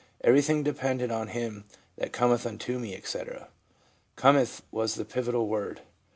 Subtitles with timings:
[0.23, 1.63] Everything depended on "Him
[1.95, 3.49] that cometh unto me," etc.;"
[4.15, 5.81] cometh" was the pivotal word.